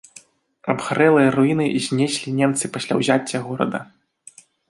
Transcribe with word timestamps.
Абгарэлыя 0.73 1.33
руіны 1.35 1.67
знеслі 1.89 2.29
немцы 2.41 2.71
пасля 2.79 2.93
ўзяцця 3.03 3.37
горада. 3.51 3.79